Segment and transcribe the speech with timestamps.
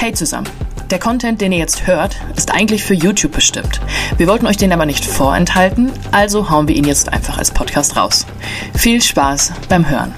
[0.00, 0.48] Hey zusammen.
[0.92, 3.80] Der Content, den ihr jetzt hört, ist eigentlich für YouTube bestimmt.
[4.16, 7.96] Wir wollten euch den aber nicht vorenthalten, also hauen wir ihn jetzt einfach als Podcast
[7.96, 8.24] raus.
[8.76, 10.14] Viel Spaß beim Hören.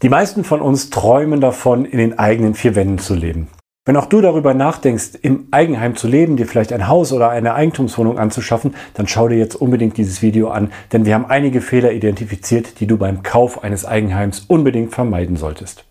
[0.00, 3.48] Die meisten von uns träumen davon, in den eigenen vier Wänden zu leben.
[3.84, 7.54] Wenn auch du darüber nachdenkst, im Eigenheim zu leben, dir vielleicht ein Haus oder eine
[7.54, 11.92] Eigentumswohnung anzuschaffen, dann schau dir jetzt unbedingt dieses Video an, denn wir haben einige Fehler
[11.92, 15.84] identifiziert, die du beim Kauf eines Eigenheims unbedingt vermeiden solltest.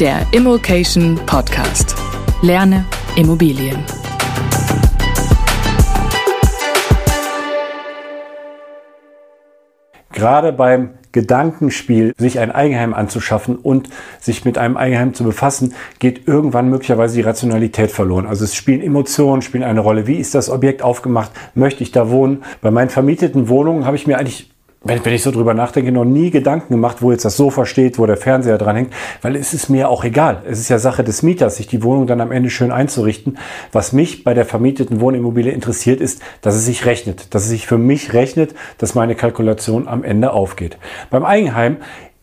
[0.00, 1.94] Der Immokation Podcast.
[2.40, 2.86] Lerne
[3.16, 3.84] Immobilien.
[10.10, 13.90] Gerade beim Gedankenspiel, sich ein Eigenheim anzuschaffen und
[14.20, 18.26] sich mit einem Eigenheim zu befassen, geht irgendwann möglicherweise die Rationalität verloren.
[18.26, 20.06] Also es spielen Emotionen, spielen eine Rolle.
[20.06, 21.30] Wie ist das Objekt aufgemacht?
[21.54, 22.42] Möchte ich da wohnen?
[22.62, 24.49] Bei meinen vermieteten Wohnungen habe ich mir eigentlich
[24.82, 27.98] wenn, wenn ich so drüber nachdenke, noch nie Gedanken gemacht, wo jetzt das Sofa steht,
[27.98, 30.42] wo der Fernseher dran hängt, weil es ist mir auch egal.
[30.48, 33.36] Es ist ja Sache des Mieters, sich die Wohnung dann am Ende schön einzurichten.
[33.72, 37.66] Was mich bei der vermieteten Wohnimmobilie interessiert, ist, dass es sich rechnet, dass es sich
[37.66, 40.78] für mich rechnet, dass meine Kalkulation am Ende aufgeht.
[41.10, 41.76] Beim Eigenheim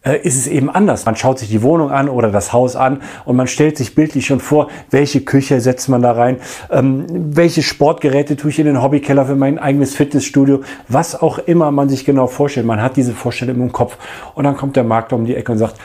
[0.03, 1.06] ist es eben anders.
[1.06, 4.26] Man schaut sich die Wohnung an oder das Haus an und man stellt sich bildlich
[4.26, 6.38] schon vor, welche Küche setzt man da rein,
[6.72, 11.72] ähm, welche Sportgeräte tue ich in den Hobbykeller für mein eigenes Fitnessstudio, was auch immer
[11.72, 12.66] man sich genau vorstellt.
[12.66, 13.98] Man hat diese Vorstellung im Kopf
[14.36, 15.76] und dann kommt der Makler um die Ecke und sagt,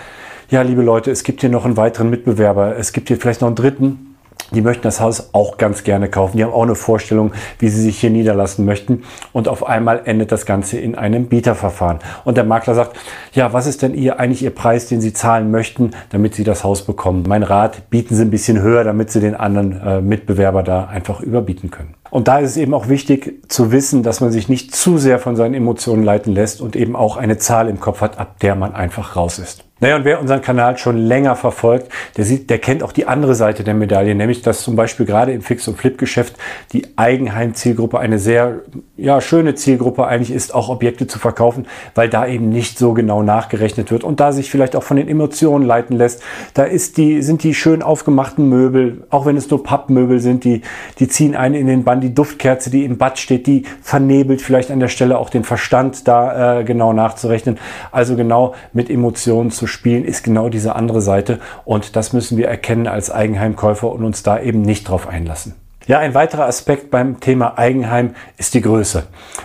[0.50, 3.48] ja, liebe Leute, es gibt hier noch einen weiteren Mitbewerber, es gibt hier vielleicht noch
[3.48, 4.11] einen dritten
[4.52, 6.36] die möchten das Haus auch ganz gerne kaufen.
[6.36, 9.02] Die haben auch eine Vorstellung, wie sie sich hier niederlassen möchten.
[9.32, 11.98] Und auf einmal endet das Ganze in einem Bieterverfahren.
[12.24, 12.96] Und der Makler sagt,
[13.32, 16.64] ja, was ist denn ihr eigentlich Ihr Preis, den Sie zahlen möchten, damit Sie das
[16.64, 17.24] Haus bekommen?
[17.26, 21.20] Mein Rat, bieten Sie ein bisschen höher, damit Sie den anderen äh, Mitbewerber da einfach
[21.20, 21.94] überbieten können.
[22.10, 25.18] Und da ist es eben auch wichtig zu wissen, dass man sich nicht zu sehr
[25.18, 28.54] von seinen Emotionen leiten lässt und eben auch eine Zahl im Kopf hat, ab der
[28.54, 29.64] man einfach raus ist.
[29.82, 33.34] Naja, und wer unseren Kanal schon länger verfolgt, der sieht, der kennt auch die andere
[33.34, 36.36] Seite der Medaille, nämlich dass zum Beispiel gerade im Fix- und Flip-Geschäft
[36.72, 38.60] die Eigenheim-Zielgruppe eine sehr
[38.96, 41.66] ja, schöne Zielgruppe eigentlich ist, auch Objekte zu verkaufen,
[41.96, 45.08] weil da eben nicht so genau nachgerechnet wird und da sich vielleicht auch von den
[45.08, 46.22] Emotionen leiten lässt.
[46.54, 50.62] Da ist die, sind die schön aufgemachten Möbel, auch wenn es nur Pappmöbel sind, die,
[51.00, 52.00] die ziehen einen in den Bann.
[52.00, 56.06] Die Duftkerze, die im Bad steht, die vernebelt vielleicht an der Stelle auch den Verstand,
[56.06, 57.58] da äh, genau nachzurechnen.
[57.90, 61.40] Also genau mit Emotionen zu spielen, ist genau diese andere Seite.
[61.64, 65.54] Und das müssen wir erkennen als Eigenheimkäufer und uns da eben nicht drauf einlassen.
[65.88, 69.02] Ja, ein weiterer Aspekt beim Thema Eigenheim ist die Größe.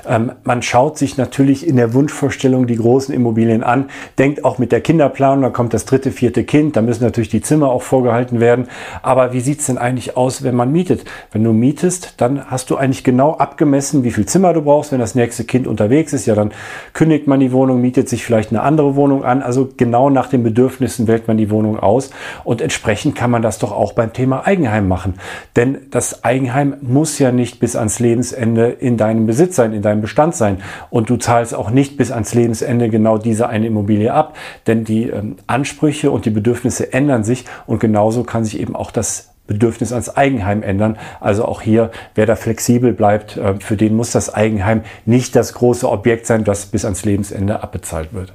[0.07, 3.89] Ähm, man schaut sich natürlich in der Wunschvorstellung die großen Immobilien an,
[4.19, 7.41] denkt auch mit der Kinderplanung, da kommt das dritte, vierte Kind, da müssen natürlich die
[7.41, 8.67] Zimmer auch vorgehalten werden.
[9.01, 11.05] Aber wie sieht's denn eigentlich aus, wenn man mietet?
[11.31, 14.91] Wenn du mietest, dann hast du eigentlich genau abgemessen, wie viel Zimmer du brauchst.
[14.91, 16.51] Wenn das nächste Kind unterwegs ist, ja, dann
[16.93, 19.41] kündigt man die Wohnung, mietet sich vielleicht eine andere Wohnung an.
[19.41, 22.11] Also genau nach den Bedürfnissen wählt man die Wohnung aus.
[22.43, 25.15] Und entsprechend kann man das doch auch beim Thema Eigenheim machen.
[25.55, 30.01] Denn das Eigenheim muss ja nicht bis ans Lebensende in deinem Besitz sein, in deinem
[30.01, 30.57] Bestand sein.
[30.89, 34.35] Und du zahlst auch nicht bis ans Lebensende genau diese eine Immobilie ab,
[34.67, 38.91] denn die ähm, Ansprüche und die Bedürfnisse ändern sich und genauso kann sich eben auch
[38.91, 40.97] das Bedürfnis ans Eigenheim ändern.
[41.21, 45.53] Also auch hier, wer da flexibel bleibt, äh, für den muss das Eigenheim nicht das
[45.53, 48.33] große Objekt sein, das bis ans Lebensende abbezahlt wird.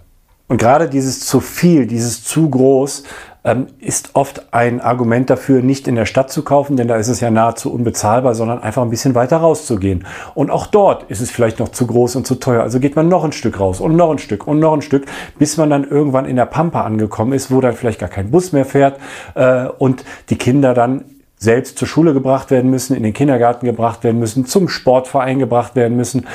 [0.52, 3.04] Und gerade dieses zu viel, dieses zu groß,
[3.42, 7.08] ähm, ist oft ein Argument dafür, nicht in der Stadt zu kaufen, denn da ist
[7.08, 10.06] es ja nahezu unbezahlbar, sondern einfach ein bisschen weiter rauszugehen.
[10.34, 12.62] Und auch dort ist es vielleicht noch zu groß und zu teuer.
[12.62, 15.06] Also geht man noch ein Stück raus und noch ein Stück und noch ein Stück,
[15.38, 18.52] bis man dann irgendwann in der Pampa angekommen ist, wo dann vielleicht gar kein Bus
[18.52, 19.00] mehr fährt
[19.34, 21.06] äh, und die Kinder dann
[21.38, 25.76] selbst zur Schule gebracht werden müssen, in den Kindergarten gebracht werden müssen, zum Sportverein gebracht
[25.76, 26.26] werden müssen.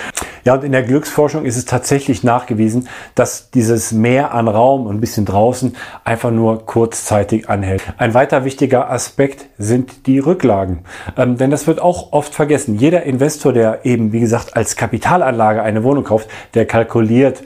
[0.47, 4.95] Ja, und in der Glücksforschung ist es tatsächlich nachgewiesen, dass dieses Mehr an Raum und
[4.95, 5.75] ein bisschen draußen
[6.05, 7.83] einfach nur kurzzeitig anhält.
[7.97, 10.85] Ein weiter wichtiger Aspekt sind die Rücklagen.
[11.17, 12.75] Ähm, denn das wird auch oft vergessen.
[12.75, 17.43] Jeder Investor, der eben, wie gesagt, als Kapitalanlage eine Wohnung kauft, der kalkuliert,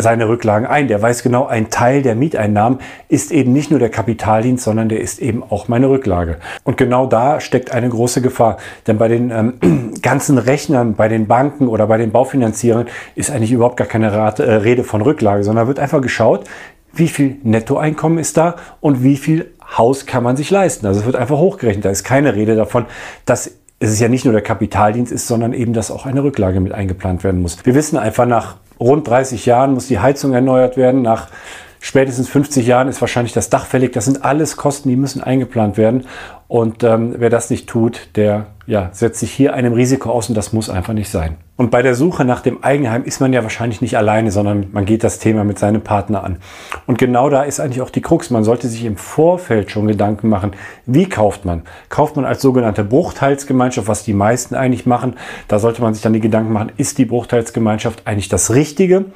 [0.00, 0.88] seine Rücklagen ein.
[0.88, 2.78] Der weiß genau, ein Teil der Mieteinnahmen
[3.08, 6.36] ist eben nicht nur der Kapitaldienst, sondern der ist eben auch meine Rücklage.
[6.64, 8.58] Und genau da steckt eine große Gefahr.
[8.86, 13.52] Denn bei den ähm, ganzen Rechnern, bei den Banken oder bei den Baufinanzierern ist eigentlich
[13.52, 16.44] überhaupt gar keine Rate, äh, Rede von Rücklage, sondern wird einfach geschaut,
[16.92, 20.86] wie viel Nettoeinkommen ist da und wie viel Haus kann man sich leisten.
[20.86, 21.84] Also es wird einfach hochgerechnet.
[21.84, 22.86] Da ist keine Rede davon,
[23.26, 26.72] dass es ja nicht nur der Kapitaldienst ist, sondern eben, dass auch eine Rücklage mit
[26.72, 27.64] eingeplant werden muss.
[27.64, 31.02] Wir wissen einfach nach rund 30 Jahren muss die Heizung erneuert werden.
[31.02, 31.28] Nach
[31.80, 33.92] spätestens 50 Jahren ist wahrscheinlich das Dach fällig.
[33.92, 36.06] Das sind alles Kosten, die müssen eingeplant werden.
[36.48, 40.34] Und ähm, wer das nicht tut, der ja, setzt sich hier einem Risiko aus und
[40.34, 41.36] das muss einfach nicht sein.
[41.56, 44.86] Und bei der Suche nach dem Eigenheim ist man ja wahrscheinlich nicht alleine, sondern man
[44.86, 46.38] geht das Thema mit seinem Partner an.
[46.86, 48.30] Und genau da ist eigentlich auch die Krux.
[48.30, 50.52] Man sollte sich im Vorfeld schon Gedanken machen,
[50.86, 51.62] wie kauft man?
[51.90, 55.16] Kauft man als sogenannte Bruchteilsgemeinschaft, was die meisten eigentlich machen?
[55.48, 59.06] Da sollte man sich dann die Gedanken machen, ist die Bruchteilsgemeinschaft eigentlich das Richtige?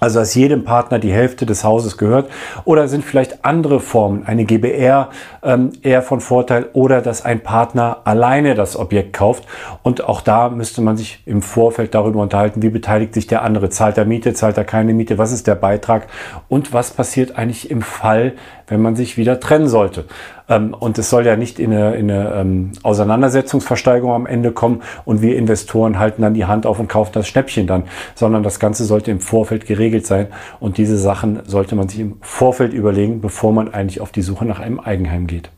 [0.00, 2.30] Also dass jedem Partner die Hälfte des Hauses gehört.
[2.64, 5.10] Oder sind vielleicht andere Formen, eine GBR
[5.42, 6.68] ähm, eher von Vorteil.
[6.72, 9.44] Oder dass ein Partner alleine das Objekt kauft.
[9.82, 13.70] Und auch da müsste man sich im Vorfeld darüber unterhalten, wie beteiligt sich der andere,
[13.70, 16.08] zahlt er Miete, zahlt er keine Miete, was ist der Beitrag?
[16.48, 18.34] Und was passiert eigentlich im Fall,
[18.66, 20.04] wenn man sich wieder trennen sollte.
[20.48, 24.82] Ähm, und es soll ja nicht in eine, in eine ähm, Auseinandersetzungsversteigerung am Ende kommen
[25.04, 27.84] und wir Investoren halten dann die Hand auf und kaufen das Schnäppchen dann,
[28.14, 30.28] sondern das Ganze sollte im Vorfeld geregelt sein
[30.60, 34.44] und diese Sachen sollte man sich im Vorfeld überlegen, bevor man eigentlich auf die Suche
[34.44, 35.50] nach einem Eigenheim geht.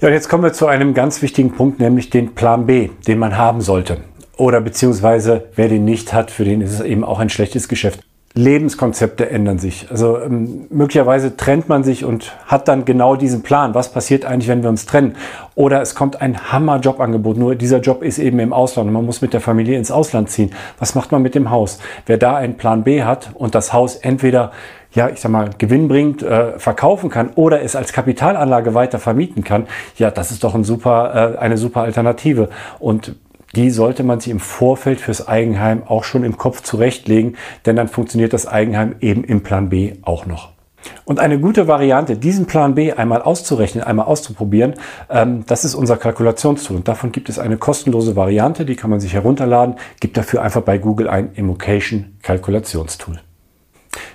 [0.00, 3.18] Ja, und jetzt kommen wir zu einem ganz wichtigen Punkt, nämlich den Plan B, den
[3.18, 3.98] man haben sollte.
[4.36, 8.00] Oder beziehungsweise wer den nicht hat, für den ist es eben auch ein schlechtes Geschäft.
[8.36, 9.86] Lebenskonzepte ändern sich.
[9.90, 13.74] Also ähm, möglicherweise trennt man sich und hat dann genau diesen Plan.
[13.74, 15.16] Was passiert eigentlich, wenn wir uns trennen?
[15.54, 17.38] Oder es kommt ein Hammer-Jobangebot.
[17.38, 20.28] Nur dieser Job ist eben im Ausland und man muss mit der Familie ins Ausland
[20.28, 20.50] ziehen.
[20.78, 21.78] Was macht man mit dem Haus?
[22.04, 24.52] Wer da einen Plan B hat und das Haus entweder
[24.92, 29.44] ja, ich sag mal, Gewinn bringt, äh, verkaufen kann oder es als Kapitalanlage weiter vermieten
[29.44, 29.66] kann,
[29.98, 32.48] ja, das ist doch ein super, äh, eine super Alternative.
[32.78, 33.14] Und
[33.56, 37.88] die sollte man sich im Vorfeld fürs Eigenheim auch schon im Kopf zurechtlegen, denn dann
[37.88, 40.56] funktioniert das Eigenheim eben im Plan B auch noch.
[41.04, 44.74] Und eine gute Variante, diesen Plan B einmal auszurechnen, einmal auszuprobieren,
[45.10, 46.76] ähm, das ist unser Kalkulationstool.
[46.76, 49.76] Und davon gibt es eine kostenlose Variante, die kann man sich herunterladen.
[50.00, 53.20] Gibt dafür einfach bei Google ein Immocation Kalkulationstool.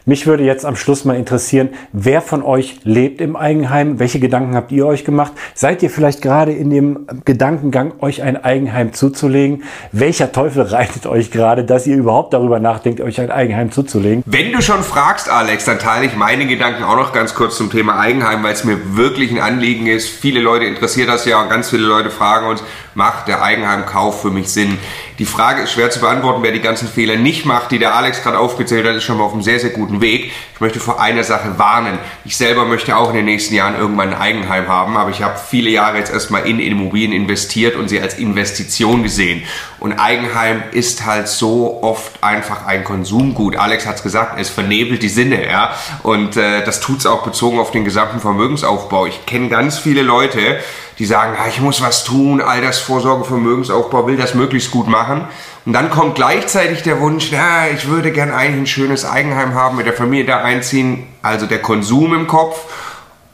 [0.05, 3.99] Mich würde jetzt am Schluss mal interessieren, wer von euch lebt im Eigenheim?
[3.99, 5.33] Welche Gedanken habt ihr euch gemacht?
[5.53, 9.63] Seid ihr vielleicht gerade in dem Gedankengang, euch ein Eigenheim zuzulegen?
[9.91, 14.23] Welcher Teufel reitet euch gerade, dass ihr überhaupt darüber nachdenkt, euch ein Eigenheim zuzulegen?
[14.25, 17.69] Wenn du schon fragst, Alex, dann teile ich meine Gedanken auch noch ganz kurz zum
[17.71, 20.09] Thema Eigenheim, weil es mir wirklich ein Anliegen ist.
[20.09, 22.63] Viele Leute interessiert das ja und ganz viele Leute fragen uns,
[22.93, 24.77] macht der Eigenheimkauf für mich Sinn?
[25.19, 28.23] Die Frage ist schwer zu beantworten, wer die ganzen Fehler nicht macht, die der Alex
[28.23, 30.31] gerade aufgezählt hat, ist schon mal auf einem sehr, sehr guten Weg.
[30.55, 31.99] Ich möchte vor einer Sache warnen.
[32.25, 35.39] Ich selber möchte auch in den nächsten Jahren irgendwann ein Eigenheim haben, aber ich habe
[35.39, 39.43] viele Jahre jetzt erstmal in Immobilien investiert und sie als Investition gesehen.
[39.79, 43.55] Und Eigenheim ist halt so oft einfach ein Konsumgut.
[43.55, 45.75] Alex hat es gesagt, es vernebelt die Sinne, ja.
[46.03, 49.07] Und äh, das tut es auch bezogen auf den gesamten Vermögensaufbau.
[49.07, 50.59] Ich kenne ganz viele Leute,
[50.99, 55.27] die sagen, ja, ich muss was tun, Altersvorsorge, Vermögensaufbau, will das möglichst gut machen.
[55.65, 59.77] Und dann kommt gleichzeitig der Wunsch, ja, ich würde gern eigentlich ein schönes Eigenheim haben,
[59.77, 62.57] mit der Familie da einziehen, also der Konsum im Kopf.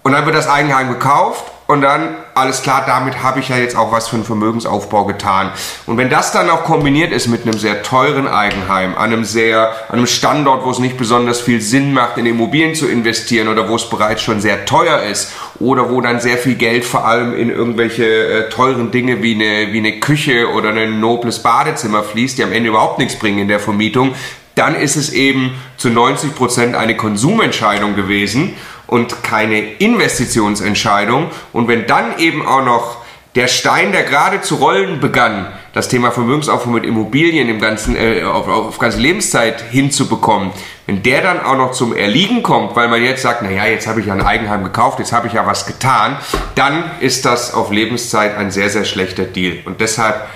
[0.03, 3.75] Und dann wird das Eigenheim gekauft und dann, alles klar, damit habe ich ja jetzt
[3.75, 5.51] auch was für einen Vermögensaufbau getan.
[5.85, 9.73] Und wenn das dann auch kombiniert ist mit einem sehr teuren Eigenheim, an einem sehr,
[9.89, 13.67] an einem Standort, wo es nicht besonders viel Sinn macht, in Immobilien zu investieren oder
[13.67, 17.35] wo es bereits schon sehr teuer ist oder wo dann sehr viel Geld vor allem
[17.35, 22.37] in irgendwelche äh, teuren Dinge wie eine, wie eine Küche oder ein nobles Badezimmer fließt,
[22.37, 24.13] die am Ende überhaupt nichts bringen in der Vermietung,
[24.55, 28.55] dann ist es eben zu 90 Prozent eine Konsumentscheidung gewesen
[28.87, 31.27] und keine Investitionsentscheidung.
[31.53, 32.96] Und wenn dann eben auch noch
[33.37, 38.23] der Stein, der gerade zu rollen begann, das Thema Vermögensaufbau mit Immobilien im ganzen, äh,
[38.23, 40.49] auf, auf ganze Lebenszeit hinzubekommen,
[40.87, 43.99] wenn der dann auch noch zum Erliegen kommt, weil man jetzt sagt, naja, jetzt habe
[43.99, 46.17] ich ja ein Eigenheim gekauft, jetzt habe ich ja was getan,
[46.55, 49.59] dann ist das auf Lebenszeit ein sehr, sehr schlechter Deal.
[49.65, 50.27] Und deshalb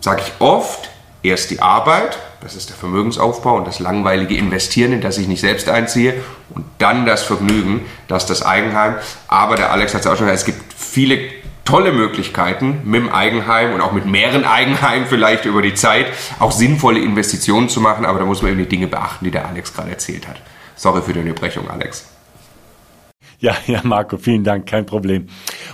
[0.00, 0.88] sage ich oft,
[1.22, 5.40] erst die Arbeit, das ist der Vermögensaufbau und das langweilige Investieren, in das ich nicht
[5.40, 6.14] selbst einziehe.
[6.54, 8.94] Und dann das Vergnügen, das ist das Eigenheim.
[9.28, 11.35] Aber der Alex hat es auch schon gesagt, es gibt viele
[11.66, 16.06] tolle Möglichkeiten mit dem Eigenheim und auch mit mehreren Eigenheimen vielleicht über die Zeit
[16.38, 18.06] auch sinnvolle Investitionen zu machen.
[18.06, 20.40] Aber da muss man eben die Dinge beachten, die der Alex gerade erzählt hat.
[20.76, 22.08] Sorry für die Unterbrechung, Alex.
[23.38, 25.26] Ja, ja, Marco, vielen Dank, kein Problem.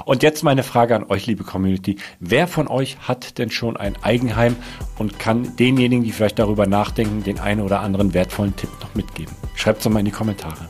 [0.04, 1.96] Und jetzt meine Frage an euch, liebe Community.
[2.18, 4.56] Wer von euch hat denn schon ein Eigenheim
[4.99, 9.34] und kann denjenigen, die vielleicht darüber nachdenken, den einen oder anderen wertvollen Tipp noch mitgeben?
[9.54, 10.68] Schreibt es doch mal in die Kommentare.